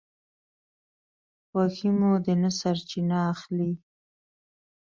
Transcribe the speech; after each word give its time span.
خوښي 1.47 1.89
مو 1.99 2.11
ده 2.23 2.33
نه 2.41 2.51
سرچینه 2.59 3.17
اخلي 3.33 3.71